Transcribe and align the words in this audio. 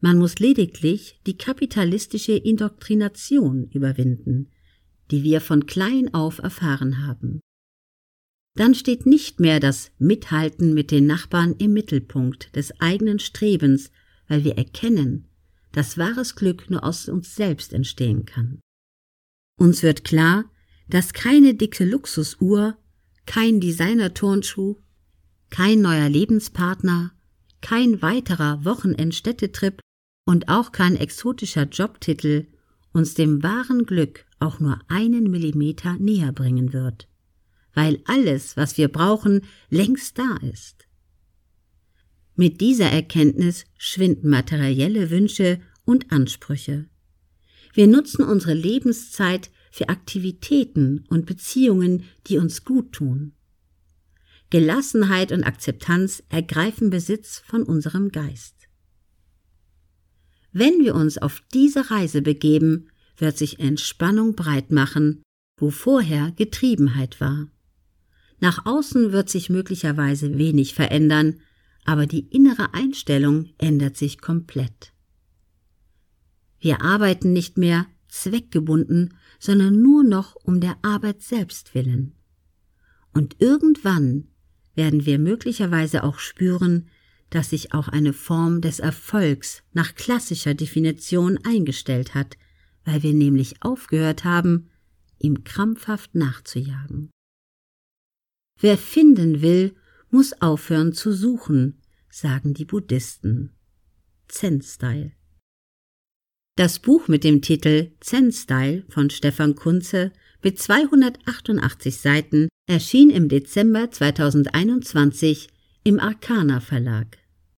Man 0.00 0.18
muss 0.18 0.38
lediglich 0.38 1.20
die 1.26 1.36
kapitalistische 1.36 2.32
Indoktrination 2.32 3.68
überwinden, 3.70 4.48
die 5.10 5.22
wir 5.24 5.40
von 5.40 5.66
klein 5.66 6.14
auf 6.14 6.38
erfahren 6.38 7.06
haben. 7.06 7.40
Dann 8.54 8.74
steht 8.74 9.06
nicht 9.06 9.40
mehr 9.40 9.60
das 9.60 9.90
Mithalten 9.98 10.74
mit 10.74 10.90
den 10.90 11.06
Nachbarn 11.06 11.54
im 11.58 11.72
Mittelpunkt 11.72 12.54
des 12.56 12.80
eigenen 12.80 13.18
Strebens, 13.18 13.90
weil 14.28 14.44
wir 14.44 14.56
erkennen, 14.56 15.28
dass 15.72 15.98
wahres 15.98 16.34
Glück 16.34 16.70
nur 16.70 16.84
aus 16.84 17.08
uns 17.08 17.34
selbst 17.34 17.72
entstehen 17.72 18.24
kann. 18.24 18.60
Uns 19.58 19.82
wird 19.82 20.04
klar, 20.04 20.50
dass 20.88 21.12
keine 21.12 21.54
dicke 21.54 21.84
Luxusuhr, 21.84 22.76
kein 23.26 23.60
Designer-Turnschuh, 23.60 24.76
kein 25.50 25.80
neuer 25.80 26.08
Lebenspartner, 26.08 27.12
kein 27.60 28.00
weiterer 28.02 28.64
Wochenendstädtetrip 28.64 29.80
und 30.28 30.50
auch 30.50 30.72
kein 30.72 30.94
exotischer 30.94 31.62
Jobtitel 31.62 32.48
uns 32.92 33.14
dem 33.14 33.42
wahren 33.42 33.86
Glück 33.86 34.26
auch 34.38 34.60
nur 34.60 34.78
einen 34.86 35.30
Millimeter 35.30 35.94
näher 35.94 36.32
bringen 36.32 36.74
wird, 36.74 37.08
weil 37.72 38.02
alles, 38.04 38.54
was 38.54 38.76
wir 38.76 38.88
brauchen, 38.88 39.46
längst 39.70 40.18
da 40.18 40.36
ist. 40.52 40.86
Mit 42.34 42.60
dieser 42.60 42.90
Erkenntnis 42.90 43.64
schwinden 43.78 44.28
materielle 44.28 45.08
Wünsche 45.08 45.62
und 45.86 46.12
Ansprüche. 46.12 46.90
Wir 47.72 47.86
nutzen 47.86 48.22
unsere 48.22 48.52
Lebenszeit 48.52 49.50
für 49.70 49.88
Aktivitäten 49.88 51.06
und 51.08 51.24
Beziehungen, 51.24 52.04
die 52.26 52.36
uns 52.36 52.66
gut 52.66 52.92
tun. 52.92 53.32
Gelassenheit 54.50 55.32
und 55.32 55.44
Akzeptanz 55.44 56.22
ergreifen 56.28 56.90
Besitz 56.90 57.38
von 57.46 57.62
unserem 57.62 58.12
Geist. 58.12 58.67
Wenn 60.52 60.80
wir 60.80 60.94
uns 60.94 61.18
auf 61.18 61.42
diese 61.52 61.90
Reise 61.90 62.22
begeben, 62.22 62.88
wird 63.16 63.36
sich 63.36 63.58
Entspannung 63.58 64.34
breit 64.34 64.70
machen, 64.70 65.22
wo 65.56 65.70
vorher 65.70 66.32
Getriebenheit 66.32 67.20
war. 67.20 67.48
Nach 68.40 68.64
außen 68.66 69.12
wird 69.12 69.28
sich 69.28 69.50
möglicherweise 69.50 70.38
wenig 70.38 70.74
verändern, 70.74 71.40
aber 71.84 72.06
die 72.06 72.28
innere 72.28 72.74
Einstellung 72.74 73.50
ändert 73.58 73.96
sich 73.96 74.20
komplett. 74.20 74.92
Wir 76.60 76.82
arbeiten 76.82 77.32
nicht 77.32 77.58
mehr 77.58 77.86
zweckgebunden, 78.08 79.14
sondern 79.38 79.80
nur 79.80 80.04
noch 80.04 80.34
um 80.36 80.60
der 80.60 80.76
Arbeit 80.82 81.22
selbst 81.22 81.74
willen. 81.74 82.14
Und 83.12 83.36
irgendwann 83.40 84.28
werden 84.74 85.06
wir 85.06 85.18
möglicherweise 85.18 86.04
auch 86.04 86.18
spüren, 86.18 86.88
dass 87.30 87.50
sich 87.50 87.74
auch 87.74 87.88
eine 87.88 88.12
Form 88.12 88.60
des 88.60 88.80
Erfolgs 88.80 89.62
nach 89.72 89.94
klassischer 89.94 90.54
Definition 90.54 91.38
eingestellt 91.44 92.14
hat, 92.14 92.36
weil 92.84 93.02
wir 93.02 93.12
nämlich 93.12 93.62
aufgehört 93.62 94.24
haben, 94.24 94.70
ihm 95.18 95.44
krampfhaft 95.44 96.14
nachzujagen. 96.14 97.10
Wer 98.60 98.78
finden 98.78 99.42
will, 99.42 99.74
muss 100.10 100.40
aufhören 100.40 100.92
zu 100.92 101.12
suchen, 101.12 101.80
sagen 102.10 102.54
die 102.54 102.64
Buddhisten. 102.64 103.54
Zen-Style. 104.28 105.12
Das 106.56 106.80
Buch 106.80 107.08
mit 107.08 107.24
dem 107.24 107.40
Titel 107.40 107.92
Zen-Style 108.00 108.84
von 108.88 109.10
Stefan 109.10 109.54
Kunze 109.54 110.12
mit 110.42 110.58
288 110.58 111.96
Seiten 111.96 112.48
erschien 112.66 113.10
im 113.10 113.28
Dezember 113.28 113.90
2021 113.90 115.48
im 115.88 115.98
Arcana 115.98 116.60
Verlag. 116.60 117.16